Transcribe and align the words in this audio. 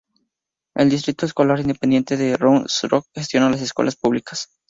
El 0.75 0.89
Distrito 0.89 1.27
Escolar 1.27 1.59
Independiente 1.59 2.17
de 2.17 2.35
Round 2.35 2.65
Rock 2.89 3.05
gestiona 3.13 3.51
las 3.51 3.61
escuelas 3.61 3.95
públicas. 3.95 4.49